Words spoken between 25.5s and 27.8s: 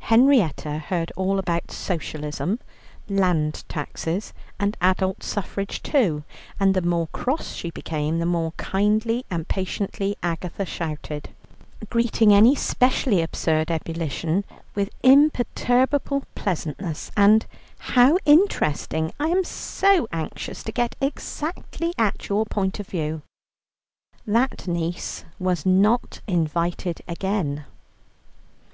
not invited again.